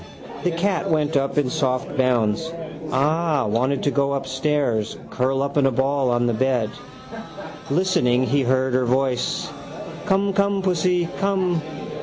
The 0.43 0.49
cat 0.49 0.89
went 0.89 1.15
up 1.15 1.37
in 1.37 1.51
soft 1.51 1.95
bounds. 1.95 2.51
Ah, 2.91 3.45
wanted 3.45 3.83
to 3.83 3.91
go 3.91 4.13
upstairs, 4.13 4.97
curl 5.11 5.43
up 5.43 5.57
in 5.57 5.67
a 5.67 5.71
ball 5.71 6.09
on 6.09 6.25
the 6.25 6.33
bed. 6.33 6.71
Listening, 7.69 8.23
he 8.23 8.41
heard 8.41 8.73
her 8.73 8.85
voice: 8.85 9.51
—Come, 10.07 10.33
come, 10.33 10.63
pussy. 10.63 11.07
Come. 11.19 11.61